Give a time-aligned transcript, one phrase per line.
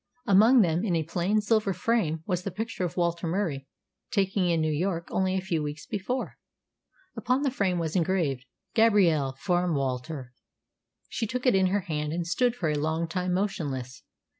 [0.25, 3.67] Among them, in a plain silver frame, was the picture of Walter Murie
[4.09, 6.37] taken in New York only a few weeks before.
[7.15, 10.33] Upon the frame was engraved, "Gabrielle, from Walter."
[11.07, 14.01] She took it in her hand, and stood for a long time motionless.